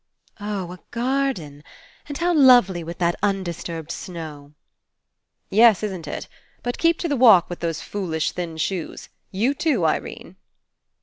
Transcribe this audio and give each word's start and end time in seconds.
"Oh, 0.39 0.71
a 0.71 0.79
garden! 0.89 1.63
And 2.07 2.17
how 2.17 2.33
lovely 2.33 2.83
with 2.83 2.97
that 2.97 3.15
undisturbed 3.21 3.91
snow 3.91 4.53
I" 4.57 5.47
"Yes, 5.57 5.83
Isn't 5.83 6.07
It? 6.07 6.27
But 6.63 6.79
keep 6.79 6.97
to 7.01 7.07
the 7.07 7.15
walk 7.15 7.47
with 7.51 7.59
those 7.59 7.81
foolish 7.83 8.31
thin 8.31 8.57
shoes. 8.57 9.09
You 9.29 9.53
too, 9.53 9.85
Irene." 9.85 10.37